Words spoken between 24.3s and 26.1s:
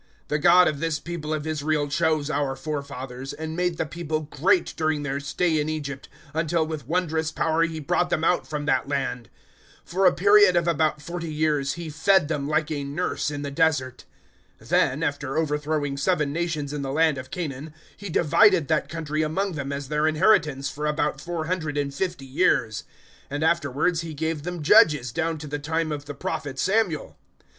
them judges down to the time of